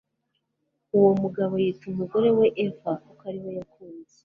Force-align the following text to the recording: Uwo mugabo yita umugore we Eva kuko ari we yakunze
Uwo 0.97 1.11
mugabo 1.21 1.53
yita 1.63 1.83
umugore 1.91 2.29
we 2.37 2.47
Eva 2.65 2.91
kuko 3.03 3.21
ari 3.29 3.39
we 3.43 3.51
yakunze 3.57 4.15